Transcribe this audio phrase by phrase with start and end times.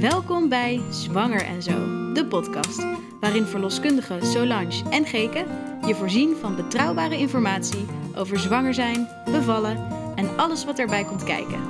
[0.00, 2.86] Welkom bij Zwanger en Zo, de podcast,
[3.20, 5.44] waarin verloskundigen Solange en Geke
[5.86, 7.86] je voorzien van betrouwbare informatie
[8.16, 11.60] over zwanger zijn, bevallen en alles wat erbij komt kijken.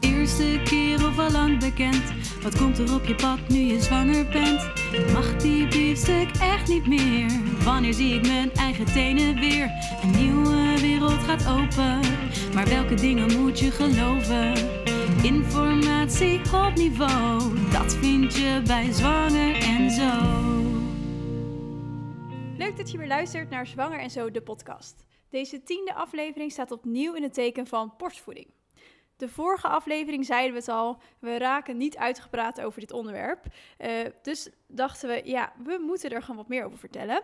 [0.00, 2.02] Eerste keer of al lang bekend,
[2.42, 4.70] wat komt er op je pad nu je zwanger bent?
[5.12, 7.30] Mag die biefstuk echt niet meer?
[7.64, 9.70] Wanneer zie ik mijn eigen tenen weer?
[10.02, 12.00] Een nieuwe wereld gaat open,
[12.54, 14.77] maar welke dingen moet je geloven?
[15.22, 20.10] Informatie op niveau, dat vind je bij Zwanger en Zo.
[22.56, 25.04] Leuk dat je weer luistert naar Zwanger en Zo, de podcast.
[25.30, 28.46] Deze tiende aflevering staat opnieuw in het teken van borstvoeding.
[29.16, 33.46] De vorige aflevering zeiden we het al, we raken niet uitgepraat over dit onderwerp.
[33.78, 33.90] Uh,
[34.22, 37.22] dus dachten we, ja, we moeten er gewoon wat meer over vertellen.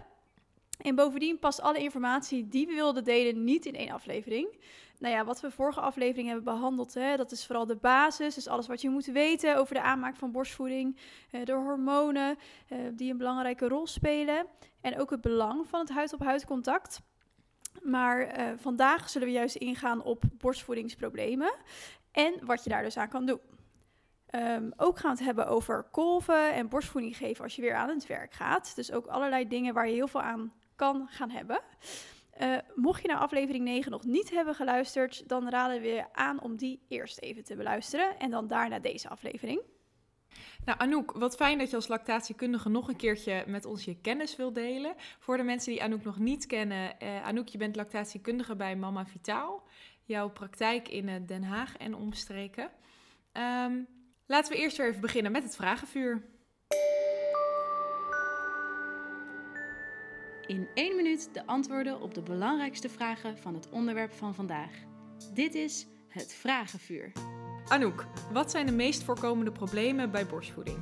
[0.79, 4.59] En bovendien past alle informatie die we wilden delen niet in één aflevering.
[4.99, 8.35] Nou ja, wat we vorige aflevering hebben behandeld, hè, dat is vooral de basis.
[8.35, 10.97] Dus alles wat je moet weten over de aanmaak van borstvoeding,
[11.31, 12.39] uh, de hormonen
[12.73, 14.47] uh, die een belangrijke rol spelen.
[14.81, 17.01] En ook het belang van het huid-op-huid contact.
[17.83, 21.55] Maar uh, vandaag zullen we juist ingaan op borstvoedingsproblemen
[22.13, 23.41] en wat je daar dus aan kan doen.
[24.35, 27.89] Um, ook gaan we het hebben over kolven en borstvoeding geven als je weer aan
[27.89, 28.73] het werk gaat.
[28.75, 31.61] Dus ook allerlei dingen waar je heel veel aan kan gaan hebben.
[32.41, 36.43] Uh, mocht je nou aflevering 9 nog niet hebben geluisterd, dan raden we je aan
[36.43, 39.61] om die eerst even te beluisteren en dan daarna deze aflevering.
[40.65, 44.37] Nou, Anouk, wat fijn dat je als lactatiekundige nog een keertje met ons je kennis
[44.37, 44.95] wil delen.
[45.19, 49.07] Voor de mensen die Anouk nog niet kennen, uh, Anouk, je bent lactatiekundige bij Mama
[49.07, 49.63] Vitaal.
[50.05, 52.71] Jouw praktijk in uh, Den Haag en omstreken.
[53.33, 53.87] Um,
[54.27, 56.34] laten we eerst weer even beginnen met het vragenvuur.
[60.47, 64.71] In één minuut de antwoorden op de belangrijkste vragen van het onderwerp van vandaag.
[65.35, 67.13] Dit is het vragenvuur.
[67.69, 70.79] Anouk, wat zijn de meest voorkomende problemen bij borstvoeding?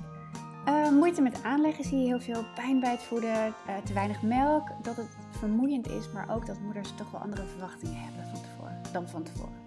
[0.69, 2.45] Uh, moeite met aanleggen zie je heel veel.
[2.55, 6.61] Pijn bij het voeden, uh, te weinig melk, dat het vermoeiend is, maar ook dat
[6.61, 9.61] moeders toch wel andere verwachtingen hebben van tevoren, dan van tevoren.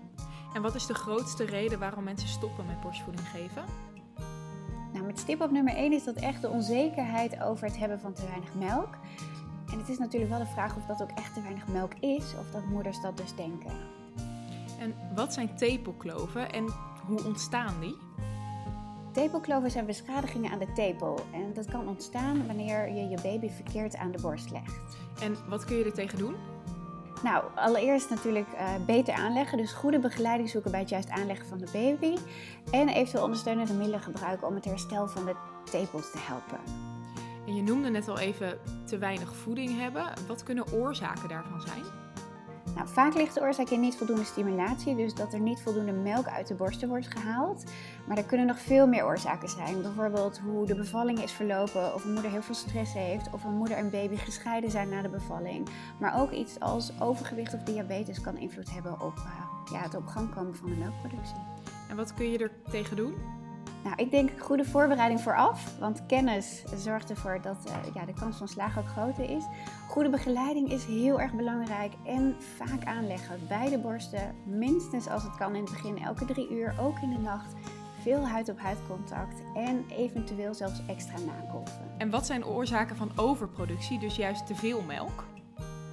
[0.54, 3.64] En wat is de grootste reden waarom mensen stoppen met borstvoeding geven?
[4.94, 8.14] Nou, met stip op nummer 1 is dat echt de onzekerheid over het hebben van
[8.14, 8.98] te weinig melk.
[9.86, 12.52] Het is natuurlijk wel de vraag of dat ook echt te weinig melk is, of
[12.52, 13.72] dat moeders dat dus denken.
[14.80, 16.66] En wat zijn tepelkloven en
[17.06, 17.98] hoe ontstaan die?
[19.12, 21.20] Tepelkloven zijn beschadigingen aan de tepel.
[21.34, 24.98] En dat kan ontstaan wanneer je je baby verkeerd aan de borst legt.
[25.22, 26.36] En wat kun je er tegen doen?
[27.24, 29.58] Nou, allereerst natuurlijk uh, beter aanleggen.
[29.58, 32.18] Dus goede begeleiding zoeken bij het juist aanleggen van de baby.
[32.72, 35.36] En eventueel ondersteunende middelen gebruiken om het herstel van de
[35.72, 36.60] tepels te helpen.
[37.48, 40.14] En je noemde net al even te weinig voeding hebben.
[40.28, 41.84] Wat kunnen oorzaken daarvan zijn?
[42.76, 46.28] Nou, vaak ligt de oorzaak in niet voldoende stimulatie, dus dat er niet voldoende melk
[46.28, 47.64] uit de borsten wordt gehaald.
[48.08, 49.82] Maar er kunnen nog veel meer oorzaken zijn.
[49.82, 53.54] Bijvoorbeeld hoe de bevalling is verlopen, of een moeder heel veel stress heeft, of een
[53.54, 55.68] moeder en baby gescheiden zijn na de bevalling.
[56.00, 60.08] Maar ook iets als overgewicht of diabetes kan invloed hebben op uh, ja, het op
[60.08, 61.44] gang komen van de melkproductie.
[61.90, 63.16] En wat kun je er tegen doen?
[63.86, 68.38] Nou, ik denk goede voorbereiding vooraf, want kennis zorgt ervoor dat uh, ja, de kans
[68.38, 69.44] van slagen ook groter is.
[69.88, 73.40] Goede begeleiding is heel erg belangrijk en vaak aanleggen.
[73.48, 77.18] Beide borsten, minstens als het kan in het begin, elke drie uur, ook in de
[77.18, 77.54] nacht.
[78.02, 81.92] Veel huid-op-huid contact en eventueel zelfs extra nakolven.
[81.98, 85.24] En wat zijn oorzaken van overproductie, dus juist te veel melk?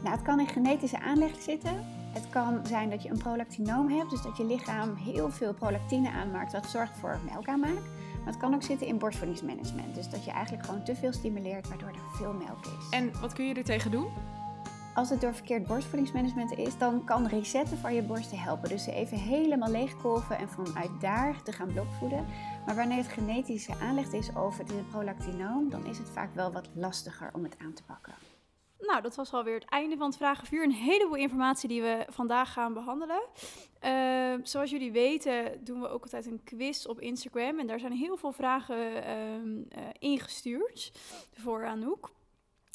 [0.03, 2.02] Nou, het kan in genetische aanleg zitten.
[2.13, 6.11] Het kan zijn dat je een prolactinoom hebt, dus dat je lichaam heel veel prolactine
[6.11, 7.83] aanmaakt, wat zorgt voor melkaanmaak.
[8.25, 11.69] Maar het kan ook zitten in borstvoedingsmanagement, dus dat je eigenlijk gewoon te veel stimuleert,
[11.69, 12.89] waardoor er veel melk is.
[12.91, 14.07] En wat kun je er tegen doen?
[14.95, 18.69] Als het door verkeerd borstvoedingsmanagement is, dan kan resetten van je borsten helpen.
[18.69, 22.27] Dus ze even helemaal leegkolven en vanuit daar te gaan blokvoeden.
[22.67, 26.69] Maar wanneer het genetische aanleg is over de prolactinoom, dan is het vaak wel wat
[26.75, 28.13] lastiger om het aan te pakken.
[28.87, 30.63] Nou, dat was alweer het einde van het Vragenvuur.
[30.63, 33.23] Een heleboel informatie die we vandaag gaan behandelen.
[33.85, 37.59] Uh, zoals jullie weten doen we ook altijd een quiz op Instagram.
[37.59, 39.61] En daar zijn heel veel vragen uh, uh,
[39.99, 40.93] ingestuurd
[41.33, 42.11] voor Anouk.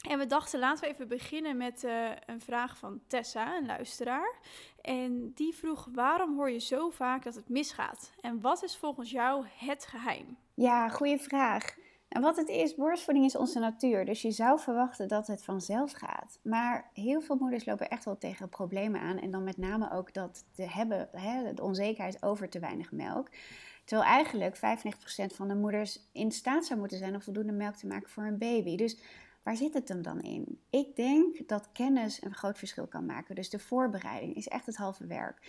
[0.08, 4.40] En we dachten, laten we even beginnen met uh, een vraag van Tessa, een luisteraar.
[4.82, 8.12] En die vroeg, waarom hoor je zo vaak dat het misgaat?
[8.22, 10.38] En wat is volgens jou het geheim?
[10.54, 11.77] Ja, goede vraag.
[12.08, 14.06] En wat het is, borstvoeding is onze natuur.
[14.06, 16.40] Dus je zou verwachten dat het vanzelf gaat.
[16.44, 19.20] Maar heel veel moeders lopen echt wel tegen problemen aan.
[19.20, 23.30] En dan met name ook dat te hebben, hè, de onzekerheid over te weinig melk.
[23.86, 27.88] Terwijl eigenlijk 95% van de moeders in staat zou moeten zijn om voldoende melk te
[27.88, 28.76] maken voor een baby.
[28.78, 29.00] Dus
[29.44, 30.62] waar zit het hem dan in?
[30.70, 33.36] Ik denk dat kennis een groot verschil kan maken.
[33.36, 35.40] Dus de voorbereiding is echt het halve werk.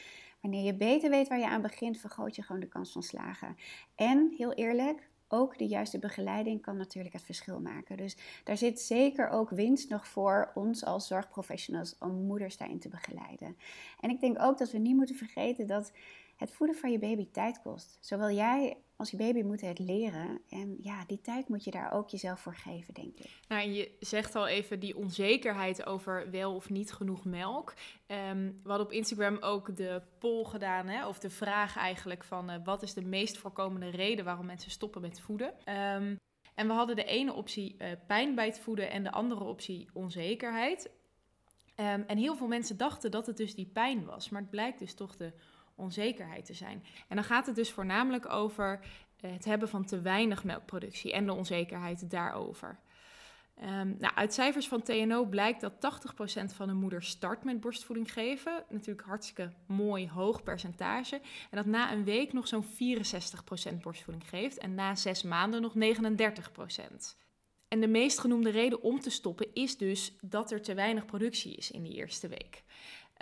[0.41, 3.57] Wanneer je beter weet waar je aan begint, vergroot je gewoon de kans van slagen.
[3.95, 7.97] En heel eerlijk, ook de juiste begeleiding kan natuurlijk het verschil maken.
[7.97, 12.89] Dus daar zit zeker ook winst nog voor ons als zorgprofessionals om moeders daarin te
[12.89, 13.57] begeleiden.
[14.01, 15.93] En ik denk ook dat we niet moeten vergeten dat
[16.37, 17.99] het voeden van je baby tijd kost.
[18.01, 20.41] Zowel jij als je baby moeten het leren.
[20.49, 23.31] En ja, die tijd moet je daar ook jezelf voor geven, denk ik.
[23.49, 27.75] Nou, je zegt al even die onzekerheid over wel of niet genoeg melk.
[28.06, 32.50] Um, we hadden op Instagram ook de poll gedaan, hè, of de vraag eigenlijk van
[32.50, 35.49] uh, wat is de meest voorkomende reden waarom mensen stoppen met voeden.
[35.49, 36.19] Um,
[36.55, 39.89] en we hadden de ene optie uh, pijn bij het voeden en de andere optie
[39.93, 40.91] onzekerheid.
[41.77, 44.79] Um, en heel veel mensen dachten dat het dus die pijn was, maar het blijkt
[44.79, 45.33] dus toch de
[45.79, 46.85] onzekerheid te zijn.
[47.09, 48.81] En dan gaat het dus voornamelijk over
[49.21, 52.79] eh, het hebben van te weinig melkproductie en de onzekerheid daarover.
[53.63, 58.13] Um, nou, uit cijfers van TNO blijkt dat 80% van de moeders start met borstvoeding
[58.13, 58.65] geven.
[58.69, 61.17] Natuurlijk hartstikke mooi hoog percentage.
[61.51, 62.69] En dat na een week nog zo'n 64%
[63.81, 67.17] borstvoeding geeft en na zes maanden nog 39%.
[67.69, 71.57] En de meest genoemde reden om te stoppen is dus dat er te weinig productie
[71.57, 72.63] is in die eerste week.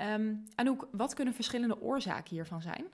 [0.01, 2.85] Um, Anouk, wat kunnen verschillende oorzaken hiervan zijn?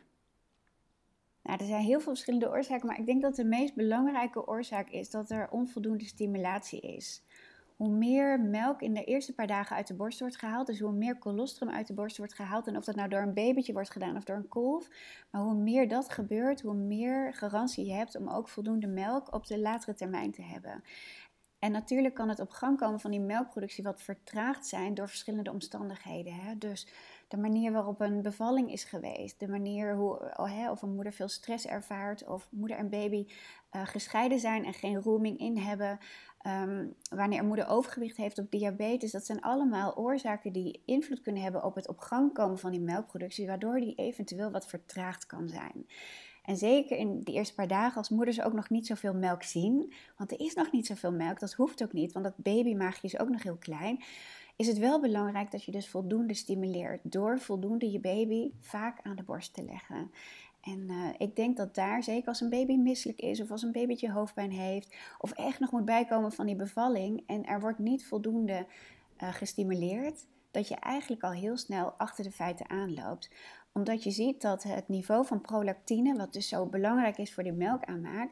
[1.42, 4.88] Nou, er zijn heel veel verschillende oorzaken, maar ik denk dat de meest belangrijke oorzaak
[4.88, 7.22] is dat er onvoldoende stimulatie is.
[7.76, 10.92] Hoe meer melk in de eerste paar dagen uit de borst wordt gehaald, dus hoe
[10.92, 13.90] meer colostrum uit de borst wordt gehaald, en of dat nou door een babytje wordt
[13.90, 14.88] gedaan of door een kolf,
[15.30, 19.46] maar hoe meer dat gebeurt, hoe meer garantie je hebt om ook voldoende melk op
[19.46, 20.82] de latere termijn te hebben.
[21.62, 25.50] En natuurlijk kan het op gang komen van die melkproductie wat vertraagd zijn door verschillende
[25.50, 26.34] omstandigheden.
[26.34, 26.58] Hè?
[26.58, 26.88] Dus
[27.28, 31.12] de manier waarop een bevalling is geweest, de manier hoe, oh, hè, of een moeder
[31.12, 33.26] veel stress ervaart, of moeder en baby
[33.72, 35.98] uh, gescheiden zijn en geen rooming in hebben,
[36.46, 39.12] um, wanneer een moeder overgewicht heeft of diabetes.
[39.12, 42.80] Dat zijn allemaal oorzaken die invloed kunnen hebben op het op gang komen van die
[42.80, 45.86] melkproductie, waardoor die eventueel wat vertraagd kan zijn.
[46.42, 49.92] En zeker in de eerste paar dagen als moeders ook nog niet zoveel melk zien,
[50.16, 53.18] want er is nog niet zoveel melk, dat hoeft ook niet, want dat babymaagje is
[53.18, 54.02] ook nog heel klein,
[54.56, 59.16] is het wel belangrijk dat je dus voldoende stimuleert door voldoende je baby vaak aan
[59.16, 60.10] de borst te leggen.
[60.60, 63.72] En uh, ik denk dat daar, zeker als een baby misselijk is of als een
[63.72, 68.06] babytje hoofdpijn heeft of echt nog moet bijkomen van die bevalling en er wordt niet
[68.06, 68.66] voldoende
[69.22, 73.30] uh, gestimuleerd, dat je eigenlijk al heel snel achter de feiten aanloopt
[73.72, 77.52] omdat je ziet dat het niveau van prolactine, wat dus zo belangrijk is voor die
[77.52, 78.30] melkaanmaak,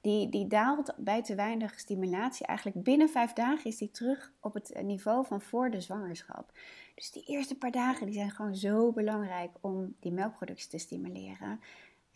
[0.00, 2.46] die, die daalt bij te weinig stimulatie.
[2.46, 6.52] Eigenlijk binnen vijf dagen is die terug op het niveau van voor de zwangerschap.
[6.94, 11.60] Dus die eerste paar dagen die zijn gewoon zo belangrijk om die melkproductie te stimuleren.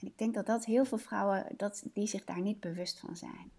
[0.01, 3.17] En ik denk dat dat heel veel vrouwen dat, die zich daar niet bewust van
[3.17, 3.51] zijn.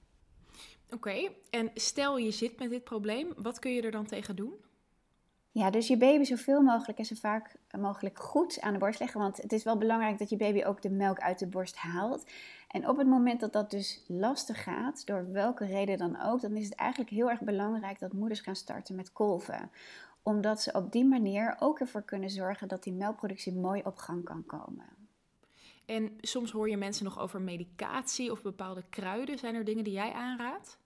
[0.89, 4.53] Oké, en stel je zit met dit probleem, wat kun je er dan tegen doen?
[5.51, 9.19] Ja, dus je baby zoveel mogelijk en zo vaak mogelijk goed aan de borst leggen.
[9.19, 12.25] Want het is wel belangrijk dat je baby ook de melk uit de borst haalt.
[12.67, 16.55] En op het moment dat dat dus lastig gaat, door welke reden dan ook, dan
[16.55, 19.71] is het eigenlijk heel erg belangrijk dat moeders gaan starten met kolven.
[20.23, 24.23] Omdat ze op die manier ook ervoor kunnen zorgen dat die melkproductie mooi op gang
[24.23, 24.85] kan komen.
[25.85, 29.37] En soms hoor je mensen nog over medicatie of bepaalde kruiden.
[29.37, 30.77] Zijn er dingen die jij aanraadt?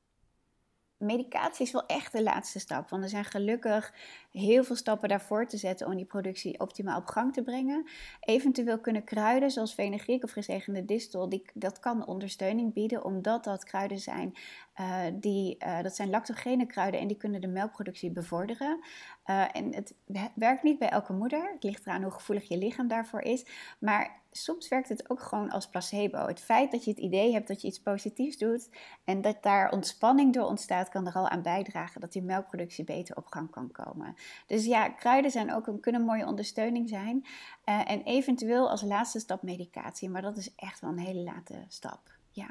[1.01, 2.89] medicatie is wel echt de laatste stap.
[2.89, 3.93] Want er zijn gelukkig
[4.31, 7.87] heel veel stappen daarvoor te zetten om die productie optimaal op gang te brengen.
[8.19, 13.63] Eventueel kunnen kruiden zoals fenugreek of gezegende distel, die, dat kan ondersteuning bieden, omdat dat
[13.63, 14.33] kruiden zijn
[14.79, 18.79] uh, die, uh, dat zijn lactogene kruiden en die kunnen de melkproductie bevorderen.
[19.25, 19.93] Uh, en het
[20.33, 21.51] werkt niet bij elke moeder.
[21.53, 23.45] Het ligt eraan hoe gevoelig je lichaam daarvoor is.
[23.79, 26.27] Maar soms werkt het ook gewoon als placebo.
[26.27, 28.69] Het feit dat je het idee hebt dat je iets positiefs doet
[29.03, 33.15] en dat daar ontspanning door ontstaat, kan er al aan bijdragen dat die melkproductie beter
[33.15, 34.15] op gang kan komen.
[34.47, 37.25] Dus ja, kruiden zijn ook een, kunnen een mooie ondersteuning zijn.
[37.65, 41.65] Uh, en eventueel als laatste stap medicatie, maar dat is echt wel een hele late
[41.67, 42.11] stap.
[42.31, 42.49] Ja.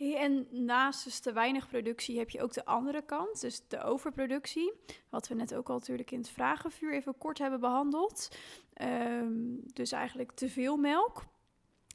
[0.00, 4.72] En naast dus te weinig productie heb je ook de andere kant, dus de overproductie.
[5.08, 8.36] Wat we net ook al natuurlijk in het vragenvuur even kort hebben behandeld.
[8.82, 11.24] Um, dus eigenlijk te veel melk.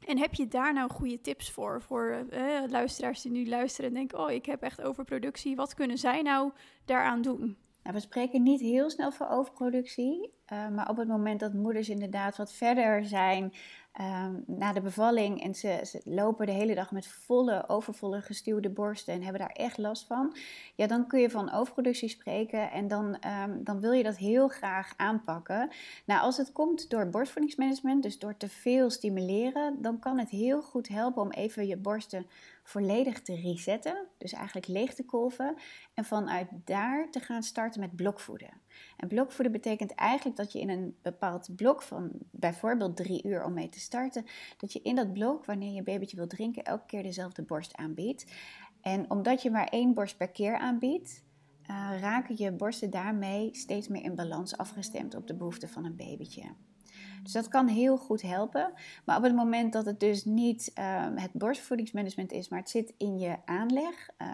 [0.06, 1.82] En heb je daar nou goede tips voor?
[1.82, 5.56] Voor uh, luisteraars die nu luisteren en denken: Oh, ik heb echt overproductie.
[5.56, 6.52] Wat kunnen zij nou
[6.86, 7.58] daaraan doen?
[7.86, 10.34] Nou, we spreken niet heel snel voor overproductie.
[10.54, 13.54] Uh, maar op het moment dat moeders inderdaad wat verder zijn
[14.02, 18.70] um, na de bevalling en ze, ze, lopen de hele dag met volle, overvolle gestuwde
[18.70, 20.36] borsten en hebben daar echt last van,
[20.76, 24.48] ja, dan kun je van overproductie spreken en dan, um, dan wil je dat heel
[24.48, 25.70] graag aanpakken.
[26.06, 30.62] Nou, als het komt door borstvoedingsmanagement, dus door te veel stimuleren, dan kan het heel
[30.62, 32.26] goed helpen om even je borsten
[32.64, 35.56] volledig te resetten, dus eigenlijk leeg te kolven
[35.94, 38.65] en vanuit daar te gaan starten met blokvoeden.
[38.98, 43.54] En blokvoeden betekent eigenlijk dat je in een bepaald blok van bijvoorbeeld drie uur om
[43.54, 44.26] mee te starten,
[44.58, 48.26] dat je in dat blok, wanneer je babytje wil drinken, elke keer dezelfde borst aanbiedt.
[48.82, 51.24] En omdat je maar één borst per keer aanbiedt,
[51.70, 55.96] uh, raken je borsten daarmee steeds meer in balans afgestemd op de behoeften van een
[55.96, 56.44] babytje.
[57.26, 58.74] Dus dat kan heel goed helpen.
[59.06, 62.94] Maar op het moment dat het dus niet um, het borstvoedingsmanagement is, maar het zit
[62.98, 64.28] in je aanleg uh,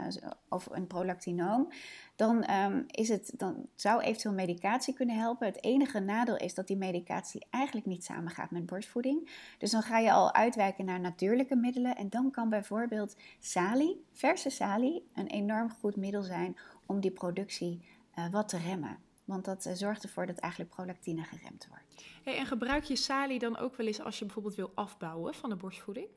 [0.49, 1.71] of een prolactinoom,
[2.15, 5.47] dan, um, is het, dan zou eventueel medicatie kunnen helpen.
[5.47, 9.29] Het enige nadeel is dat die medicatie eigenlijk niet samengaat met borstvoeding.
[9.57, 11.95] Dus dan ga je al uitwijken naar natuurlijke middelen.
[11.95, 17.81] En dan kan bijvoorbeeld salie, verse salie, een enorm goed middel zijn om die productie
[18.17, 18.97] uh, wat te remmen.
[19.31, 22.05] Want dat uh, zorgt ervoor dat eigenlijk prolactine geremd wordt.
[22.23, 25.49] Hey, en gebruik je salie dan ook wel eens als je bijvoorbeeld wil afbouwen van
[25.49, 26.07] de borstvoeding?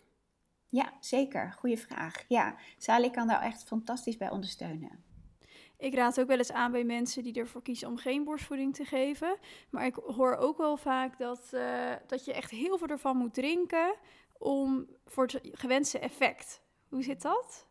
[0.68, 1.52] Ja, zeker.
[1.58, 2.24] Goeie vraag.
[2.28, 5.04] Ja, salie kan daar echt fantastisch bij ondersteunen.
[5.76, 8.84] Ik raad ook wel eens aan bij mensen die ervoor kiezen om geen borstvoeding te
[8.84, 9.36] geven.
[9.70, 13.34] Maar ik hoor ook wel vaak dat, uh, dat je echt heel veel ervan moet
[13.34, 13.94] drinken
[14.38, 16.62] om voor het gewenste effect.
[16.88, 17.68] Hoe zit dat?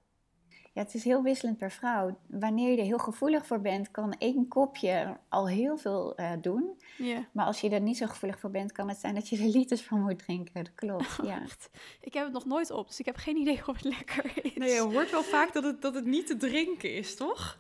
[0.74, 2.18] Ja, het is heel wisselend per vrouw.
[2.28, 6.82] Wanneer je er heel gevoelig voor bent, kan één kopje al heel veel uh, doen.
[6.98, 7.24] Yeah.
[7.32, 9.48] Maar als je er niet zo gevoelig voor bent, kan het zijn dat je er
[9.48, 10.64] liters van moet drinken.
[10.64, 11.42] Dat klopt, ja.
[11.42, 11.70] Echt?
[12.02, 14.54] Ik heb het nog nooit op, dus ik heb geen idee of het lekker is.
[14.56, 17.60] Nee, je hoort wel vaak dat het, dat het niet te drinken is, toch?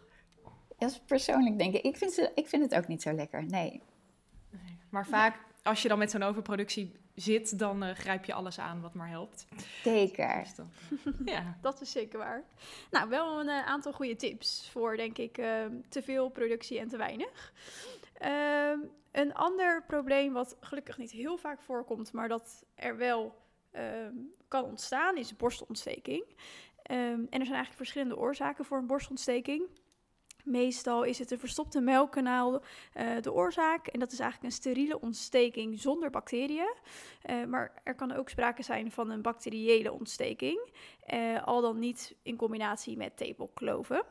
[0.77, 1.83] Dat is persoonlijk denk ik.
[1.83, 3.81] Ik vind, ze, ik vind het ook niet zo lekker, nee.
[4.49, 4.77] nee.
[4.89, 8.81] Maar vaak, als je dan met zo'n overproductie zit, dan uh, grijp je alles aan
[8.81, 9.47] wat maar helpt.
[9.83, 10.39] Zeker.
[10.43, 10.69] Dus dan,
[11.25, 11.57] ja.
[11.61, 12.43] Dat is zeker waar.
[12.91, 16.87] Nou, wel een uh, aantal goede tips voor, denk ik, uh, te veel productie en
[16.87, 17.53] te weinig.
[18.21, 18.79] Uh,
[19.11, 23.35] een ander probleem wat gelukkig niet heel vaak voorkomt, maar dat er wel
[23.71, 24.13] ehm,
[24.47, 26.25] kan ontstaan, is borstontsteking.
[26.91, 29.63] Um, en er zijn eigenlijk verschillende oorzaken voor een borstontsteking.
[30.43, 33.87] Meestal is het een verstopte melkkanaal uh, de oorzaak.
[33.87, 36.73] En dat is eigenlijk een steriele ontsteking zonder bacteriën.
[37.29, 40.69] Uh, maar er kan ook sprake zijn van een bacteriële ontsteking.
[41.13, 44.03] Uh, al dan niet in combinatie met tepelkloven.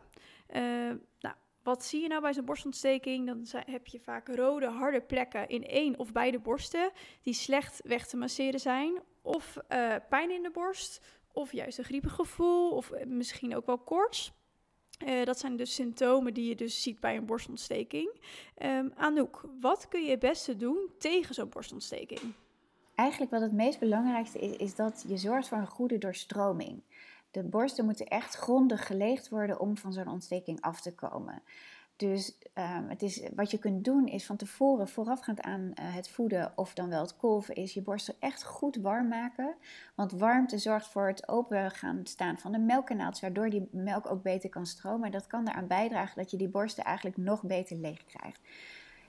[1.20, 3.26] nou, wat zie je nou bij zo'n borstontsteking?
[3.26, 6.90] Dan heb je vaak rode, harde plekken in één of beide borsten
[7.22, 9.02] die slecht weg te masseren zijn.
[9.22, 9.56] Of
[10.08, 11.00] pijn in de borst,
[11.32, 14.32] of juist een griepig gevoel, of misschien ook wel koorts.
[15.06, 18.10] Uh, dat zijn dus symptomen die je dus ziet bij een borstontsteking.
[18.62, 22.20] Um, Anouk, wat kun je het beste doen tegen zo'n borstontsteking?
[22.94, 26.82] Eigenlijk wat het meest belangrijkste is, is dat je zorgt voor een goede doorstroming.
[27.30, 31.42] De borsten moeten echt grondig geleegd worden om van zo'n ontsteking af te komen.
[32.02, 36.08] Dus um, het is, wat je kunt doen is van tevoren, voorafgaand aan uh, het
[36.08, 39.54] voeden of dan wel het kolven, is je borsten echt goed warm maken.
[39.94, 44.22] Want warmte zorgt voor het open gaan staan van de melkkanaal, waardoor die melk ook
[44.22, 45.06] beter kan stromen.
[45.06, 48.40] En dat kan eraan bijdragen dat je die borsten eigenlijk nog beter leeg krijgt.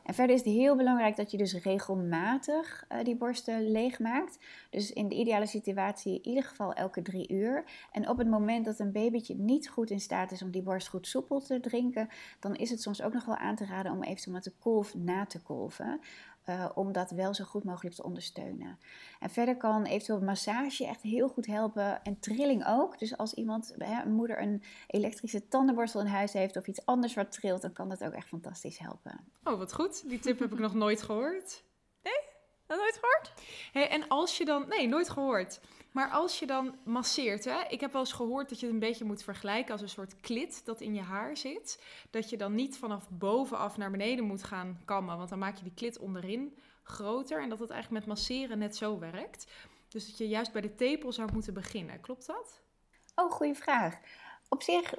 [0.03, 4.37] En verder is het heel belangrijk dat je dus regelmatig uh, die borsten leegmaakt.
[4.69, 7.63] Dus in de ideale situatie in ieder geval elke drie uur.
[7.91, 10.87] En op het moment dat een babytje niet goed in staat is om die borst
[10.87, 14.03] goed soepel te drinken, dan is het soms ook nog wel aan te raden om
[14.03, 15.99] eventueel met de kolf na te kolven.
[16.45, 18.79] Uh, om dat wel zo goed mogelijk te ondersteunen.
[19.19, 22.99] En verder kan eventueel massage echt heel goed helpen en trilling ook.
[22.99, 27.13] Dus als iemand, hè, een moeder, een elektrische tandenborstel in huis heeft of iets anders
[27.13, 29.19] wat trilt, dan kan dat ook echt fantastisch helpen.
[29.43, 30.09] Oh, wat goed.
[30.09, 31.63] Die tip heb ik nog nooit gehoord.
[32.03, 32.19] Nee?
[32.67, 33.33] Nooit gehoord?
[33.91, 35.59] En als je dan, nee, nooit gehoord.
[35.93, 38.81] Maar als je dan masseert, hè, ik heb wel eens gehoord dat je het een
[38.81, 41.83] beetje moet vergelijken als een soort klit dat in je haar zit.
[42.09, 45.63] Dat je dan niet vanaf bovenaf naar beneden moet gaan kammen, want dan maak je
[45.63, 47.41] die klit onderin groter.
[47.41, 49.51] En dat het eigenlijk met masseren net zo werkt.
[49.87, 52.01] Dus dat je juist bij de tepel zou moeten beginnen.
[52.01, 52.61] Klopt dat?
[53.15, 53.99] Oh, goede vraag.
[54.53, 54.93] Op zich,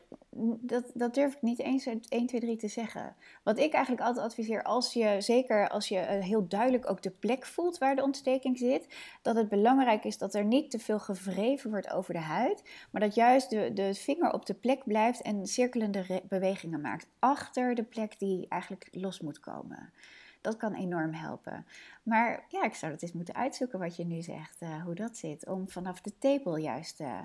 [0.61, 3.17] dat, dat durf ik niet eens 1, 2, 3 te zeggen.
[3.43, 7.47] Wat ik eigenlijk altijd adviseer, als je, zeker als je heel duidelijk ook de plek
[7.47, 11.71] voelt waar de ontsteking zit, dat het belangrijk is dat er niet te veel gewreven
[11.71, 15.47] wordt over de huid, maar dat juist de, de vinger op de plek blijft en
[15.47, 17.07] cirkelende bewegingen maakt.
[17.19, 19.93] Achter de plek die eigenlijk los moet komen.
[20.41, 21.67] Dat kan enorm helpen.
[22.03, 25.17] Maar ja, ik zou het eens moeten uitzoeken wat je nu zegt, uh, hoe dat
[25.17, 25.47] zit.
[25.47, 27.21] Om vanaf de tepel juist uh,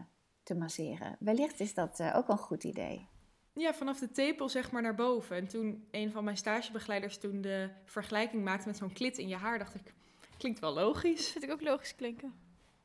[0.50, 1.16] te masseren.
[1.20, 3.08] Wellicht is dat uh, ook een goed idee.
[3.54, 5.36] Ja, vanaf de tepel zeg maar naar boven.
[5.36, 9.36] En toen een van mijn stagebegeleiders toen de vergelijking maakte met zo'n klit in je
[9.36, 9.94] haar, dacht ik,
[10.38, 11.22] klinkt wel logisch.
[11.24, 12.34] Dat vind ik ook logisch klinken.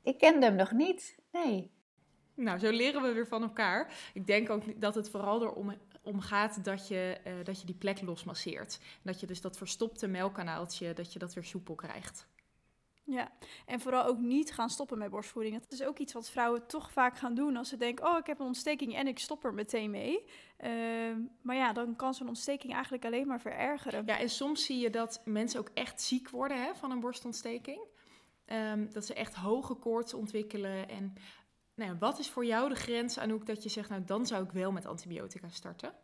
[0.02, 1.70] Ik kende hem nog niet, nee.
[2.34, 4.10] Nou, zo leren we weer van elkaar.
[4.14, 7.74] Ik denk ook dat het vooral erom om gaat dat je, uh, dat je die
[7.74, 8.80] plek losmasseert.
[9.02, 12.26] Dat je dus dat verstopte melkkanaaltje, dat je dat weer soepel krijgt.
[13.06, 13.30] Ja,
[13.66, 15.60] en vooral ook niet gaan stoppen met borstvoeding.
[15.60, 18.26] Dat is ook iets wat vrouwen toch vaak gaan doen als ze denken: oh, ik
[18.26, 20.24] heb een ontsteking en ik stop er meteen mee.
[20.56, 24.02] Ehm, maar ja, dan kan zo'n ontsteking eigenlijk alleen maar verergeren.
[24.06, 27.80] Ja, en soms zie je dat mensen ook echt ziek worden hè, van een borstontsteking.
[28.44, 30.88] Ehm, dat ze echt hoge koorts ontwikkelen.
[30.88, 31.14] En
[31.74, 34.50] nou wat is voor jou de grens, Anouk, dat je zegt: nou, dan zou ik
[34.50, 35.94] wel met antibiotica starten?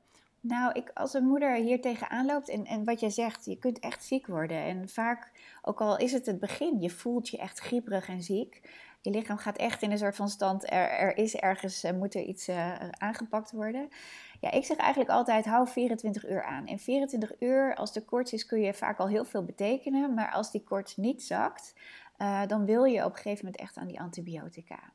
[0.41, 3.79] Nou, ik, als een moeder hier tegenaan loopt en, en wat jij zegt, je kunt
[3.79, 4.63] echt ziek worden.
[4.63, 5.31] En vaak,
[5.63, 8.61] ook al is het het begin, je voelt je echt grieperig en ziek.
[9.03, 12.15] Je lichaam gaat echt in een soort van stand, er, er is ergens, er moet
[12.15, 13.89] er iets uh, aangepakt worden.
[14.41, 16.67] Ja, ik zeg eigenlijk altijd, hou 24 uur aan.
[16.67, 20.15] En 24 uur, als de koorts is, kun je vaak al heel veel betekenen.
[20.15, 21.75] Maar als die koorts niet zakt,
[22.19, 24.93] uh, dan wil je op een gegeven moment echt aan die antibiotica.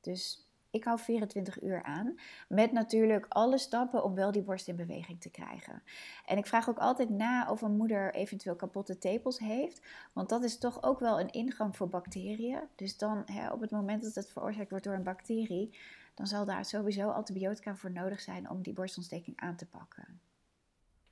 [0.00, 0.47] Dus
[0.78, 2.18] ik hou 24 uur aan.
[2.48, 5.82] Met natuurlijk alle stappen om wel die borst in beweging te krijgen.
[6.26, 9.82] En ik vraag ook altijd na of een moeder eventueel kapotte tepels heeft.
[10.12, 12.60] Want dat is toch ook wel een ingang voor bacteriën.
[12.74, 15.78] Dus dan hè, op het moment dat het veroorzaakt wordt door een bacterie,
[16.14, 20.20] dan zal daar sowieso antibiotica voor nodig zijn om die borstontsteking aan te pakken.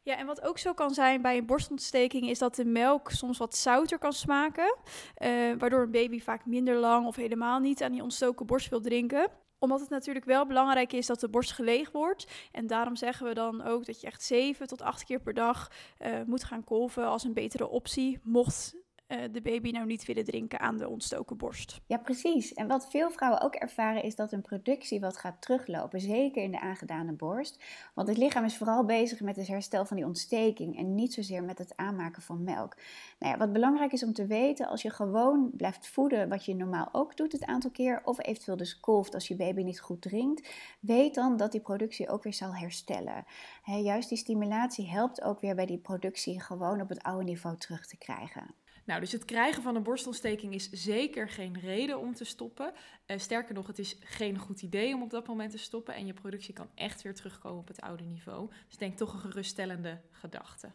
[0.02, 3.38] Ja, en wat ook zo kan zijn bij een borstontsteking is dat de melk soms
[3.38, 4.76] wat zouter kan smaken.
[5.18, 8.80] Uh, waardoor een baby vaak minder lang of helemaal niet aan die ontstoken borst wil
[8.80, 12.26] drinken omdat het natuurlijk wel belangrijk is dat de borst geleeg wordt.
[12.52, 15.70] En daarom zeggen we dan ook dat je echt 7 tot 8 keer per dag
[16.00, 18.20] uh, moet gaan kolven als een betere optie.
[18.22, 18.74] Mocht
[19.08, 21.80] uh, de baby nou niet willen drinken aan de ontstoken borst.
[21.86, 22.52] Ja, precies.
[22.52, 26.50] En wat veel vrouwen ook ervaren is dat hun productie wat gaat teruglopen, zeker in
[26.50, 27.64] de aangedane borst.
[27.94, 31.44] Want het lichaam is vooral bezig met het herstel van die ontsteking en niet zozeer
[31.44, 32.76] met het aanmaken van melk.
[33.18, 36.54] Nou ja, wat belangrijk is om te weten, als je gewoon blijft voeden wat je
[36.54, 40.02] normaal ook doet het aantal keer, of eventueel dus kolft als je baby niet goed
[40.02, 40.48] drinkt,
[40.80, 43.24] weet dan dat die productie ook weer zal herstellen.
[43.62, 47.56] He, juist die stimulatie helpt ook weer bij die productie gewoon op het oude niveau
[47.56, 48.54] terug te krijgen.
[48.86, 52.72] Nou, dus het krijgen van een borstontsteking is zeker geen reden om te stoppen.
[53.06, 55.94] Uh, sterker nog, het is geen goed idee om op dat moment te stoppen.
[55.94, 58.50] En je productie kan echt weer terugkomen op het oude niveau.
[58.66, 60.70] Dus denk toch een geruststellende gedachte.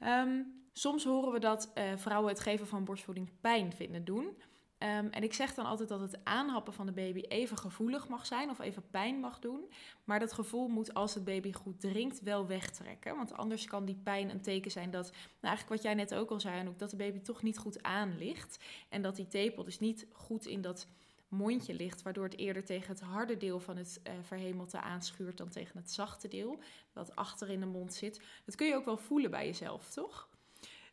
[0.00, 4.42] Um, soms horen we dat uh, vrouwen het geven van borstvoeding pijn vinden doen.
[4.78, 8.26] Um, en ik zeg dan altijd dat het aanhappen van de baby even gevoelig mag
[8.26, 9.72] zijn of even pijn mag doen.
[10.04, 13.16] Maar dat gevoel moet als het baby goed drinkt wel wegtrekken.
[13.16, 16.30] Want anders kan die pijn een teken zijn dat, nou eigenlijk wat jij net ook
[16.30, 18.64] al zei, dat de baby toch niet goed aan ligt.
[18.88, 20.88] En dat die tepel dus niet goed in dat
[21.28, 25.48] mondje ligt, waardoor het eerder tegen het harde deel van het uh, verhemelte aanschuurt dan
[25.48, 26.58] tegen het zachte deel,
[26.92, 28.20] dat achter in de mond zit.
[28.44, 30.28] Dat kun je ook wel voelen bij jezelf, toch?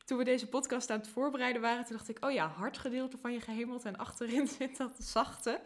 [0.04, 3.18] Toen we deze podcast aan het voorbereiden waren, toen dacht ik, oh ja, hard gedeelte
[3.18, 5.62] van je gehemeld en achterin zit dat zachte.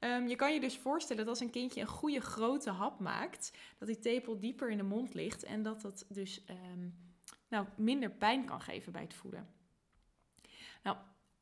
[0.00, 3.52] Um, je kan je dus voorstellen dat als een kindje een goede grote hap maakt,
[3.78, 6.94] dat die tepel dieper in de mond ligt en dat dat dus um,
[7.48, 9.48] nou, minder pijn kan geven bij het voeden.
[10.82, 10.96] Nou,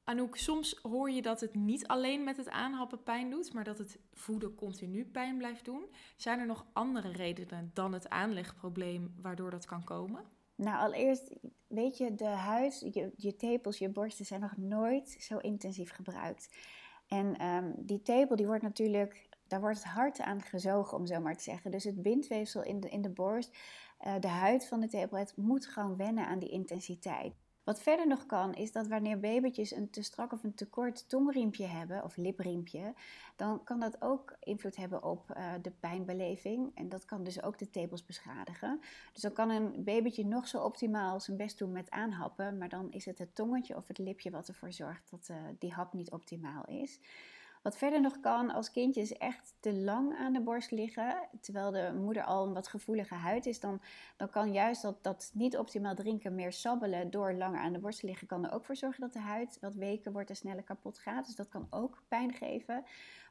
[0.04, 3.78] Anouk, soms hoor je dat het niet alleen met het aanhappen pijn doet, maar dat
[3.78, 5.84] het voeden continu pijn blijft doen.
[6.16, 10.24] Zijn er nog andere redenen dan het aanlegprobleem waardoor dat kan komen?
[10.56, 11.34] Nou, allereerst,
[11.66, 16.56] weet je, de huid, je, je tepels, je borsten zijn nog nooit zo intensief gebruikt.
[17.08, 21.20] En um, die tepel, die wordt natuurlijk, daar wordt het hard aan gezogen, om zo
[21.20, 21.70] maar te zeggen.
[21.70, 23.56] Dus het bindweefsel in de, in de borst,
[24.06, 27.34] uh, de huid van de tepel, het moet gewoon wennen aan die intensiteit.
[27.66, 31.08] Wat verder nog kan, is dat wanneer babytjes een te strak of een te kort
[31.08, 32.94] tongriempje hebben, of lipriempje,
[33.36, 36.70] dan kan dat ook invloed hebben op uh, de pijnbeleving.
[36.74, 38.80] En dat kan dus ook de tepels beschadigen.
[39.12, 42.90] Dus dan kan een babytje nog zo optimaal zijn best doen met aanhappen, maar dan
[42.90, 46.10] is het het tongetje of het lipje wat ervoor zorgt dat uh, die hap niet
[46.10, 47.00] optimaal is.
[47.66, 51.92] Wat verder nog kan, als kindjes echt te lang aan de borst liggen, terwijl de
[52.00, 53.80] moeder al een wat gevoelige huid is, dan,
[54.16, 58.00] dan kan juist dat, dat niet optimaal drinken meer sabbelen door langer aan de borst
[58.00, 60.62] te liggen, kan er ook voor zorgen dat de huid wat weken wordt en sneller
[60.62, 61.26] kapot gaat.
[61.26, 62.84] Dus dat kan ook pijn geven.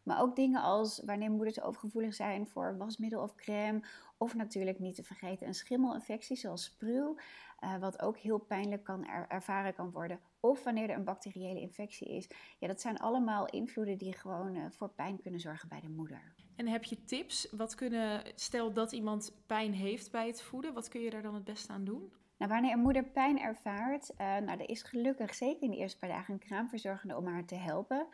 [0.03, 3.81] Maar ook dingen als wanneer moeders overgevoelig zijn voor wasmiddel of crème.
[4.17, 7.15] Of natuurlijk niet te vergeten een schimmelinfectie zoals spruw.
[7.63, 10.19] Uh, wat ook heel pijnlijk kan er, ervaren kan worden.
[10.39, 12.29] Of wanneer er een bacteriële infectie is.
[12.59, 16.33] Ja, dat zijn allemaal invloeden die gewoon uh, voor pijn kunnen zorgen bij de moeder.
[16.55, 17.47] En heb je tips?
[17.51, 21.33] Wat kunnen, stel dat iemand pijn heeft bij het voeden, wat kun je daar dan
[21.33, 22.13] het beste aan doen?
[22.37, 25.99] Nou, wanneer een moeder pijn ervaart, uh, nou, er is gelukkig zeker in de eerste
[25.99, 28.07] paar dagen een kraamverzorgende om haar te helpen.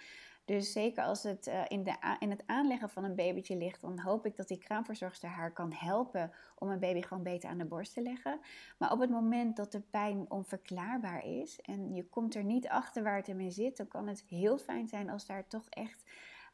[0.45, 3.99] Dus zeker als het uh, in, de, in het aanleggen van een babytje ligt, dan
[3.99, 7.65] hoop ik dat die kraamverzorgster haar kan helpen om een baby gewoon beter aan de
[7.65, 8.39] borst te leggen.
[8.77, 13.03] Maar op het moment dat de pijn onverklaarbaar is en je komt er niet achter
[13.03, 16.03] waar het hem in zit, dan kan het heel fijn zijn als daar toch echt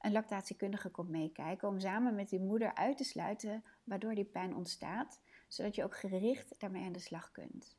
[0.01, 4.55] een lactatiekundige komt meekijken om samen met die moeder uit te sluiten waardoor die pijn
[4.55, 7.77] ontstaat, zodat je ook gericht daarmee aan de slag kunt.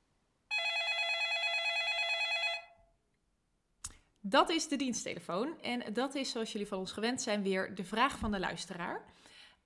[4.29, 7.85] Dat is de diensttelefoon en dat is, zoals jullie van ons gewend zijn, weer de
[7.85, 9.05] vraag van de luisteraar.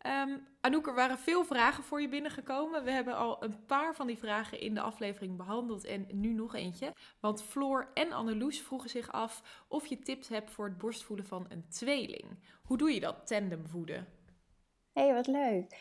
[0.06, 2.84] Um, Anouk, er waren veel vragen voor je binnengekomen.
[2.84, 6.54] We hebben al een paar van die vragen in de aflevering behandeld en nu nog
[6.54, 6.92] eentje.
[7.20, 11.46] Want Floor en Anneloes vroegen zich af of je tips hebt voor het borstvoeden van
[11.48, 12.38] een tweeling.
[12.62, 14.08] Hoe doe je dat, tandemvoeden?
[14.92, 15.76] Hé, hey, wat leuk.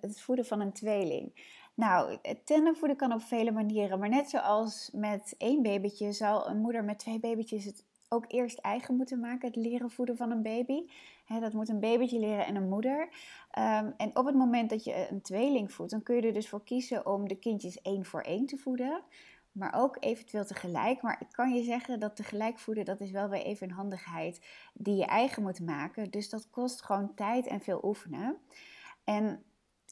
[0.00, 1.50] Het voeden van een tweeling.
[1.74, 3.98] Nou, tandemvoeden kan op vele manieren.
[3.98, 8.58] Maar net zoals met één babytje zal een moeder met twee babytjes het ook eerst
[8.58, 10.86] eigen moeten maken, het leren voeden van een baby.
[11.40, 13.08] dat moet een babytje leren en een moeder.
[13.50, 16.48] Ehm, en op het moment dat je een tweeling voedt, dan kun je er dus
[16.48, 19.02] voor kiezen om de kindjes één voor één te voeden.
[19.52, 21.02] Maar ook eventueel tegelijk.
[21.02, 24.46] Maar ik kan je zeggen dat tegelijk voeden, dat is wel weer even een handigheid
[24.74, 26.10] die je eigen moet maken.
[26.10, 28.38] Dus dat kost gewoon tijd en veel oefenen.
[29.04, 29.42] En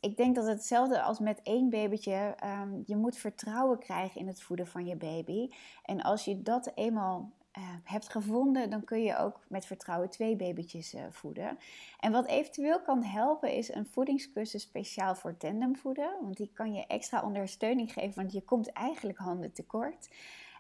[0.01, 2.37] ik denk dat hetzelfde als met één babytje.
[2.45, 5.49] Um, je moet vertrouwen krijgen in het voeden van je baby.
[5.83, 10.37] En als je dat eenmaal uh, hebt gevonden, dan kun je ook met vertrouwen twee
[10.37, 11.59] babytjes uh, voeden.
[12.01, 16.17] En wat eventueel kan helpen is een voedingscursus speciaal voor tandemvoeden.
[16.21, 20.09] Want die kan je extra ondersteuning geven, want je komt eigenlijk handen tekort.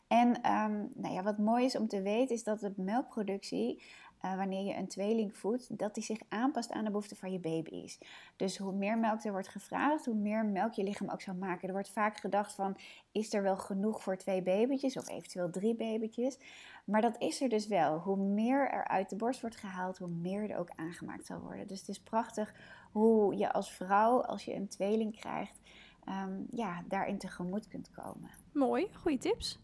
[0.06, 3.82] En um, nou ja, wat mooi is om te weten is dat de melkproductie
[4.24, 7.38] uh, wanneer je een tweeling voedt, dat die zich aanpast aan de behoeften van je
[7.38, 7.98] baby's.
[8.36, 11.68] Dus hoe meer melk er wordt gevraagd, hoe meer melk je lichaam ook zou maken.
[11.68, 12.76] Er wordt vaak gedacht van,
[13.12, 16.38] is er wel genoeg voor twee babytjes of eventueel drie babytjes?
[16.84, 17.98] Maar dat is er dus wel.
[17.98, 21.66] Hoe meer er uit de borst wordt gehaald, hoe meer er ook aangemaakt zal worden.
[21.66, 22.54] Dus het is prachtig
[22.92, 25.60] hoe je als vrouw, als je een tweeling krijgt,
[26.08, 28.30] um, ja, daarin tegemoet kunt komen.
[28.52, 29.58] Mooi, goede tips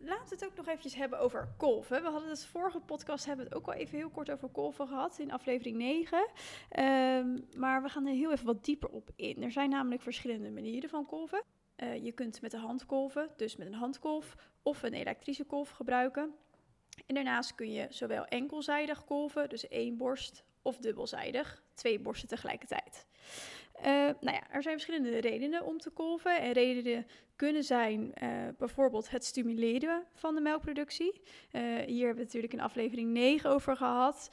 [0.00, 2.02] laten we het ook nog eventjes hebben over kolven.
[2.02, 5.18] We hadden het vorige podcast hebben het ook al even heel kort over kolven gehad
[5.18, 6.30] in aflevering 9.
[6.68, 9.42] Ehm, maar we gaan er heel even wat dieper op in.
[9.42, 11.42] Er zijn namelijk verschillende manieren van kolven.
[11.76, 15.70] Uh, je kunt met de hand kolven, dus met een handkolf of een elektrische kolf
[15.70, 16.34] gebruiken.
[17.06, 23.06] En daarnaast kun je zowel enkelzijdig kolven, dus één borst, of dubbelzijdig, twee borsten tegelijkertijd.
[23.78, 23.86] Uh,
[24.20, 26.40] nou ja, er zijn verschillende redenen om te kolven.
[26.40, 31.12] En redenen kunnen zijn uh, bijvoorbeeld het stimuleren van de melkproductie.
[31.12, 34.30] Uh, hier hebben we natuurlijk in aflevering 9 over gehad.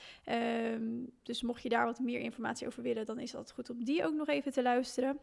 [0.74, 3.84] Um, dus mocht je daar wat meer informatie over willen, dan is het goed om
[3.84, 5.20] die ook nog even te luisteren.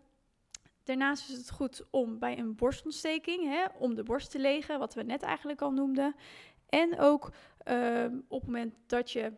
[0.84, 4.94] Daarnaast is het goed om bij een borstontsteking, hè, om de borst te legen, wat
[4.94, 6.14] we net eigenlijk al noemden.
[6.74, 7.30] En ook
[7.68, 9.32] um, op het moment dat je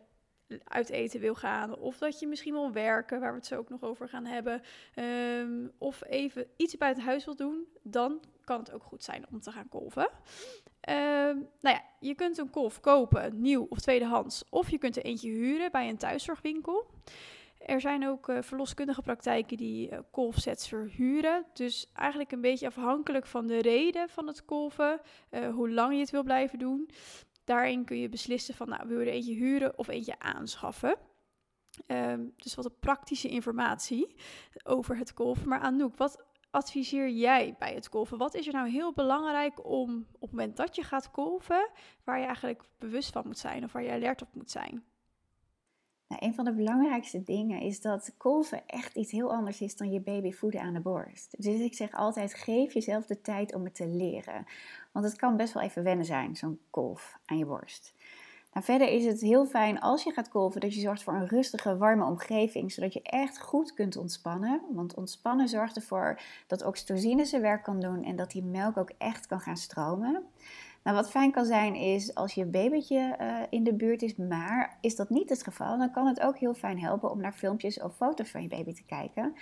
[0.63, 1.77] uit eten wil gaan.
[1.77, 4.61] Of dat je misschien wil werken, waar we het zo ook nog over gaan hebben.
[4.95, 7.67] Um, of even iets buiten huis wil doen.
[7.83, 10.09] Dan kan het ook goed zijn om te gaan kolven.
[10.89, 14.43] Um, nou ja, je kunt een kolf kopen, nieuw of tweedehands.
[14.49, 16.85] Of je kunt er eentje huren bij een thuiszorgwinkel.
[17.57, 21.45] Er zijn ook uh, verloskundige praktijken die uh, kolfsets verhuren.
[21.53, 25.99] Dus eigenlijk een beetje afhankelijk van de reden van het kolven, uh, hoe lang je
[25.99, 26.89] het wil blijven doen.
[27.47, 30.97] Daarin kun je beslissen van, nou, wil je eentje huren of eentje aanschaffen.
[31.87, 34.15] Um, dus wat een praktische informatie
[34.63, 35.47] over het kolven.
[35.47, 38.17] Maar Anouk, wat adviseer jij bij het kolven?
[38.17, 41.69] Wat is er nou heel belangrijk om op het moment dat je gaat kolven,
[42.03, 44.83] waar je eigenlijk bewust van moet zijn of waar je alert op moet zijn?
[46.07, 49.91] Nou, een van de belangrijkste dingen is dat kolven echt iets heel anders is dan
[49.91, 51.43] je baby voeden aan de borst.
[51.43, 54.45] Dus ik zeg altijd, geef jezelf de tijd om het te leren.
[54.97, 57.93] Want het kan best wel even wennen zijn, zo'n kolf aan je borst.
[58.53, 61.27] Nou, verder is het heel fijn als je gaat kolven dat je zorgt voor een
[61.27, 64.61] rustige, warme omgeving, zodat je echt goed kunt ontspannen.
[64.69, 68.91] Want ontspannen zorgt ervoor dat oxytocine zijn werk kan doen en dat die melk ook
[68.97, 70.23] echt kan gaan stromen.
[70.83, 74.77] Nou, wat fijn kan zijn is als je babytje uh, in de buurt is, maar
[74.81, 77.81] is dat niet het geval, dan kan het ook heel fijn helpen om naar filmpjes
[77.81, 79.35] of foto's van je baby te kijken.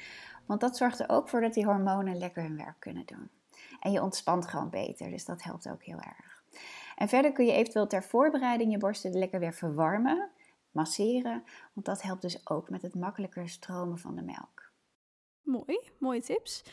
[0.46, 3.30] Want dat zorgt er ook voor dat die hormonen lekker hun werk kunnen doen.
[3.80, 6.44] En je ontspant gewoon beter, dus dat helpt ook heel erg.
[6.96, 10.30] En verder kun je eventueel ter voorbereiding je borsten lekker weer verwarmen,
[10.72, 14.72] masseren, want dat helpt dus ook met het makkelijker stromen van de melk.
[15.42, 16.64] Mooi, mooie tips.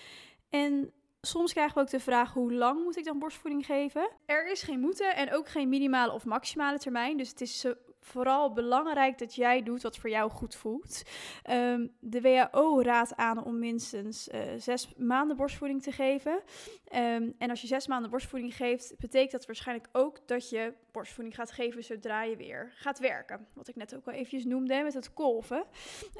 [0.48, 0.92] En
[1.26, 4.10] Soms krijgen we ook de vraag hoe lang moet ik dan borstvoeding geven?
[4.26, 7.16] Er is geen moeten en ook geen minimale of maximale termijn.
[7.16, 7.66] Dus het is
[8.02, 11.02] vooral belangrijk dat jij doet wat voor jou goed voelt.
[11.50, 16.32] Um, de WHO raadt aan om minstens uh, zes maanden borstvoeding te geven.
[16.32, 21.34] Um, en als je zes maanden borstvoeding geeft, betekent dat waarschijnlijk ook dat je borstvoeding
[21.36, 23.46] gaat geven zodra je weer gaat werken.
[23.54, 25.64] Wat ik net ook al eventjes noemde met het kolven.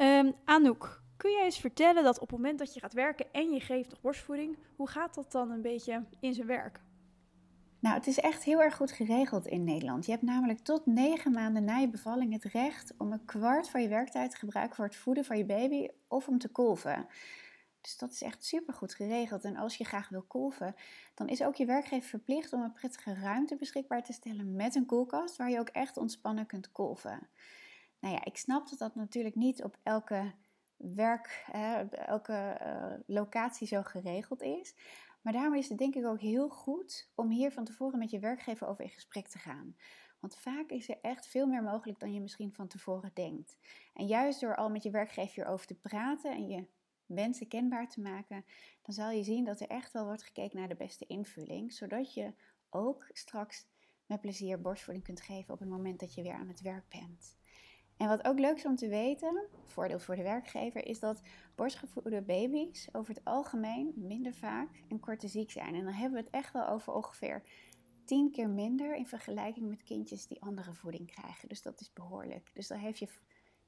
[0.01, 3.51] Um, Anouk, Kun jij eens vertellen dat op het moment dat je gaat werken en
[3.51, 6.81] je geeft nog borstvoeding, hoe gaat dat dan een beetje in zijn werk?
[7.83, 10.05] Nou, het is echt heel erg goed geregeld in Nederland.
[10.07, 13.83] Je hebt namelijk tot negen maanden na je bevalling het recht om een kwart van
[13.83, 17.07] je werktijd te gebruiken voor het voeden van je baby of om te kolven.
[17.81, 19.45] Dus dat is echt super goed geregeld.
[19.45, 20.75] En als je graag wil kolven,
[21.15, 24.87] dan is ook je werkgever verplicht om een prettige ruimte beschikbaar te stellen met een
[24.87, 27.29] koelkast waar je ook echt ontspannen kunt kolven.
[28.01, 30.33] Nou ja, ik snap dat dat natuurlijk niet op elke
[30.77, 31.45] werk,
[31.91, 34.75] elke uh, locatie zo geregeld is.
[35.23, 38.19] Maar daarom is het denk ik ook heel goed om hier van tevoren met je
[38.19, 39.77] werkgever over in gesprek te gaan.
[40.21, 43.59] Want vaak is er echt veel meer mogelijk dan je misschien van tevoren denkt.
[43.95, 46.67] En juist door al met je werkgever hierover te praten en je
[47.07, 48.45] wensen kenbaar te maken,
[48.83, 52.15] dan zal je zien dat er echt wel wordt gekeken naar de beste invulling, zodat
[52.15, 52.35] je
[52.71, 53.67] ook straks
[54.07, 57.37] met plezier borstvoeding kunt geven op het moment dat je weer aan het werk bent.
[57.97, 61.23] En wat ook leuk is om te weten, voordeel voor de werkgever, is dat
[61.55, 65.75] borstgevoede baby's over het algemeen minder vaak en korter ziek zijn.
[65.75, 67.43] En dan hebben we het echt wel over ongeveer
[68.05, 71.49] 10 keer minder in vergelijking met kindjes die andere voeding krijgen.
[71.49, 72.51] Dus dat is behoorlijk.
[72.55, 73.09] Dus dan heeft je,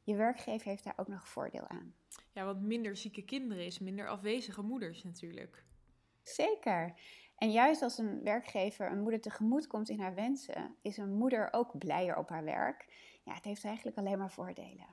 [0.03, 1.95] je werkgever heeft daar ook nog voordeel aan.
[2.33, 5.65] Ja, want minder zieke kinderen is minder afwezige moeders natuurlijk.
[6.23, 6.95] Zeker.
[7.37, 11.49] En juist als een werkgever een moeder tegemoet komt in haar wensen, is een moeder
[11.53, 12.87] ook blijer op haar werk.
[13.25, 14.87] Ja, het heeft eigenlijk alleen maar voordelen.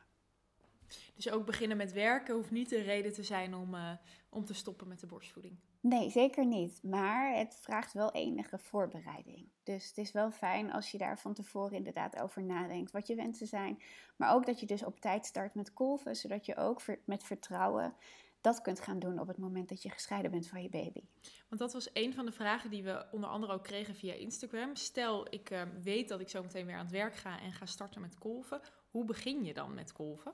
[1.16, 3.92] Dus ook beginnen met werken hoeft niet de reden te zijn om, uh,
[4.30, 5.60] om te stoppen met de borstvoeding.
[5.80, 6.84] Nee, zeker niet.
[6.84, 9.50] Maar het vraagt wel enige voorbereiding.
[9.64, 13.16] Dus het is wel fijn als je daar van tevoren inderdaad over nadenkt wat je
[13.16, 13.82] wensen zijn.
[14.16, 17.94] Maar ook dat je dus op tijd start met kolven, zodat je ook met vertrouwen
[18.42, 21.04] dat kunt gaan doen op het moment dat je gescheiden bent van je baby.
[21.50, 24.76] Want dat was een van de vragen die we onder andere ook kregen via Instagram.
[24.76, 27.66] Stel, ik uh, weet dat ik zo meteen weer aan het werk ga en ga
[27.66, 28.62] starten met kolven.
[28.90, 30.34] Hoe begin je dan met kolven?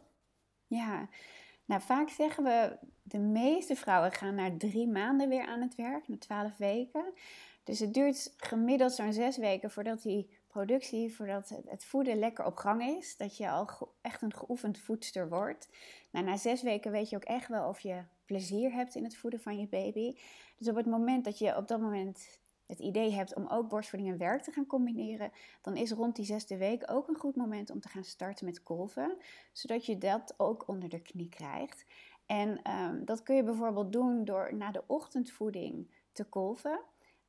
[0.68, 1.10] Ja,
[1.66, 6.08] nou vaak zeggen we, de meeste vrouwen gaan na drie maanden weer aan het werk,
[6.08, 7.14] na twaalf weken.
[7.64, 12.56] Dus het duurt gemiddeld zo'n zes weken voordat die productie, voordat het voeden lekker op
[12.56, 13.18] gang is.
[13.18, 13.68] Dat je al
[14.02, 15.70] echt een geoefend voedster wordt.
[16.12, 19.16] Nou, na zes weken weet je ook echt wel of je plezier hebt in het
[19.16, 20.16] voeden van je baby.
[20.58, 24.12] Dus op het moment dat je op dat moment het idee hebt om ook borstvoeding
[24.12, 27.70] en werk te gaan combineren, dan is rond die zesde week ook een goed moment
[27.70, 29.18] om te gaan starten met kolven,
[29.52, 31.86] zodat je dat ook onder de knie krijgt.
[32.26, 36.80] En um, dat kun je bijvoorbeeld doen door na de ochtendvoeding te kolven.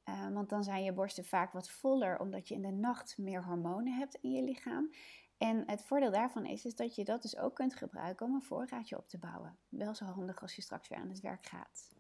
[0.09, 3.45] Uh, want dan zijn je borsten vaak wat voller, omdat je in de nacht meer
[3.45, 4.91] hormonen hebt in je lichaam.
[5.39, 8.43] En het voordeel daarvan is, is dat je dat dus ook kunt gebruiken om een
[8.43, 9.59] voorraadje op te bouwen.
[9.69, 11.97] Wel zo handig als je straks weer aan het werk gaat.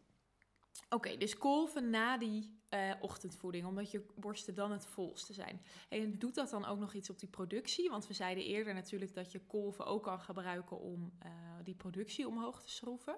[0.91, 5.63] Oké, dus kolven na die uh, ochtendvoeding, omdat je borsten dan het volste zijn.
[5.89, 7.91] En doet dat dan ook nog iets op die productie?
[7.91, 11.31] Want we zeiden eerder natuurlijk dat je kolven ook kan gebruiken om uh,
[11.65, 13.17] die productie omhoog te schroeven.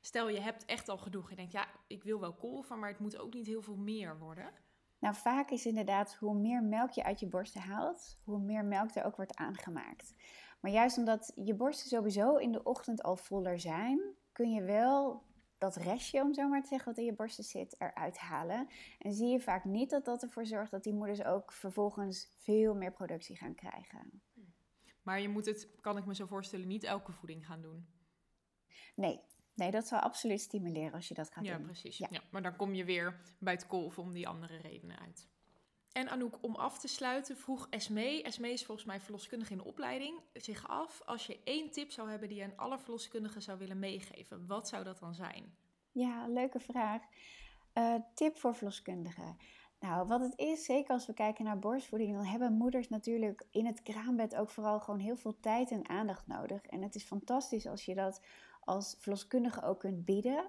[0.00, 1.30] Stel je hebt echt al genoeg.
[1.30, 4.18] Je denkt, ja, ik wil wel kolven, maar het moet ook niet heel veel meer
[4.18, 4.52] worden.
[4.98, 8.94] Nou, vaak is inderdaad hoe meer melk je uit je borsten haalt, hoe meer melk
[8.94, 10.14] er ook wordt aangemaakt.
[10.60, 14.00] Maar juist omdat je borsten sowieso in de ochtend al voller zijn,
[14.32, 15.22] kun je wel
[15.58, 18.68] dat restje, om zo maar te zeggen, wat in je borsten zit, eruit halen.
[18.98, 22.74] En zie je vaak niet dat dat ervoor zorgt dat die moeders ook vervolgens veel
[22.74, 24.22] meer productie gaan krijgen.
[25.02, 27.88] Maar je moet het, kan ik me zo voorstellen, niet elke voeding gaan doen.
[28.94, 29.20] Nee,
[29.54, 31.64] Nee, dat zal absoluut stimuleren als je dat gaat ja, doen.
[31.64, 31.98] Precies.
[31.98, 32.24] Ja, precies.
[32.24, 35.28] Ja, maar dan kom je weer bij het kolven om die andere redenen uit.
[35.92, 39.64] En Anouk, om af te sluiten, vroeg Esmee, Esmee is volgens mij verloskundige in de
[39.64, 43.58] opleiding, zich af als je één tip zou hebben die je aan alle verloskundigen zou
[43.58, 44.46] willen meegeven.
[44.46, 45.54] Wat zou dat dan zijn?
[45.92, 47.02] Ja, leuke vraag.
[47.74, 49.36] Uh, tip voor verloskundigen.
[49.80, 53.66] Nou, wat het is, zeker als we kijken naar borstvoeding, dan hebben moeders natuurlijk in
[53.66, 56.66] het kraambed ook vooral gewoon heel veel tijd en aandacht nodig.
[56.66, 58.20] En het is fantastisch als je dat
[58.60, 60.44] als verloskundige ook kunt bieden.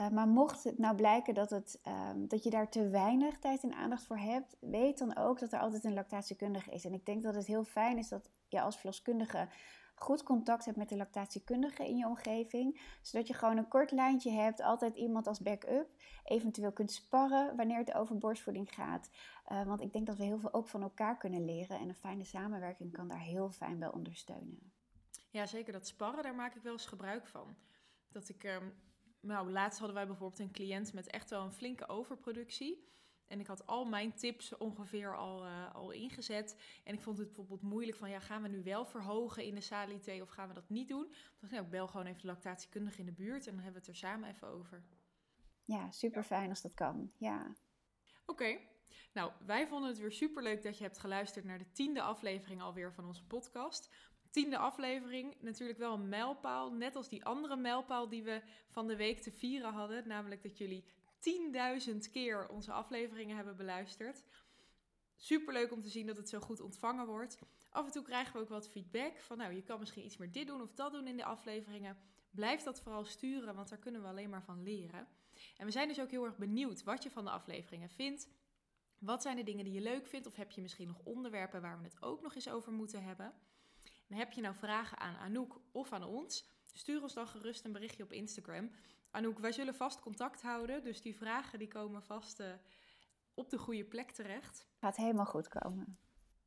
[0.00, 1.80] Uh, maar mocht het nou blijken dat, het,
[2.12, 5.52] um, dat je daar te weinig tijd en aandacht voor hebt, weet dan ook dat
[5.52, 6.84] er altijd een lactatiekundige is.
[6.84, 9.48] En ik denk dat het heel fijn is dat je als verloskundige
[9.94, 12.80] goed contact hebt met de lactatiekundige in je omgeving.
[13.02, 15.88] Zodat je gewoon een kort lijntje hebt, altijd iemand als backup.
[16.24, 19.10] Eventueel kunt sparren wanneer het over borstvoeding gaat.
[19.52, 21.78] Uh, want ik denk dat we heel veel ook van elkaar kunnen leren.
[21.78, 24.72] En een fijne samenwerking kan daar heel fijn bij ondersteunen.
[25.36, 25.72] Ja, zeker.
[25.72, 27.56] Dat sparren, daar maak ik wel eens gebruik van.
[28.08, 28.74] Dat ik, um,
[29.20, 32.88] nou, laatst hadden wij bijvoorbeeld een cliënt met echt wel een flinke overproductie.
[33.26, 36.60] En ik had al mijn tips ongeveer al, uh, al ingezet.
[36.84, 39.60] En ik vond het bijvoorbeeld moeilijk van, ja, gaan we nu wel verhogen in de
[39.60, 41.12] salité of gaan we dat niet doen?
[41.36, 43.86] Toen nou, ik bel gewoon even de lactatiekundige in de buurt en dan hebben we
[43.86, 44.84] het er samen even over.
[45.64, 47.56] Ja, super fijn als dat kan, ja.
[48.26, 48.68] Oké, okay.
[49.12, 52.62] nou, wij vonden het weer super leuk dat je hebt geluisterd naar de tiende aflevering
[52.62, 53.90] alweer van onze podcast
[54.36, 55.34] tiende aflevering.
[55.40, 56.72] Natuurlijk wel een mijlpaal.
[56.72, 60.08] Net als die andere mijlpaal die we van de week te vieren hadden.
[60.08, 60.84] Namelijk dat jullie
[61.88, 64.24] 10.000 keer onze afleveringen hebben beluisterd.
[65.16, 67.38] Superleuk om te zien dat het zo goed ontvangen wordt.
[67.70, 70.32] Af en toe krijgen we ook wat feedback van nou, je kan misschien iets meer
[70.32, 71.98] dit doen of dat doen in de afleveringen.
[72.30, 75.08] Blijf dat vooral sturen, want daar kunnen we alleen maar van leren.
[75.56, 78.28] En we zijn dus ook heel erg benieuwd wat je van de afleveringen vindt.
[78.98, 80.26] Wat zijn de dingen die je leuk vindt?
[80.26, 83.34] Of heb je misschien nog onderwerpen waar we het ook nog eens over moeten hebben?
[84.08, 86.48] En heb je nou vragen aan Anouk of aan ons?
[86.72, 88.70] Stuur ons dan gerust een berichtje op Instagram.
[89.10, 92.46] Anouk, wij zullen vast contact houden, dus die vragen die komen vast uh,
[93.34, 94.66] op de goede plek terecht.
[94.80, 95.98] Gaat helemaal goed komen.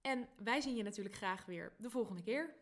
[0.02, 2.56] En wij zien je natuurlijk graag weer de volgende keer.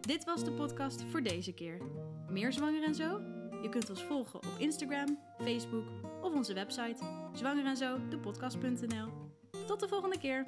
[0.00, 1.82] Dit was de podcast voor deze keer.
[2.28, 3.20] Meer zwanger en zo?
[3.62, 5.86] Je kunt ons volgen op Instagram, Facebook
[6.22, 9.30] of onze website zwangerenzo, de podcast.nl.
[9.66, 10.44] Tot de volgende keer!